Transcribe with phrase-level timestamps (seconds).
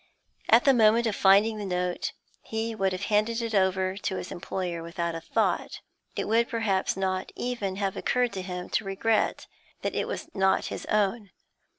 [0.49, 4.31] At the moment of finding the note, he would have handed it over to his
[4.31, 5.79] employer without a thought;
[6.15, 9.45] it would perhaps not even have occurred to him to regret
[9.83, 11.29] that it was not his own.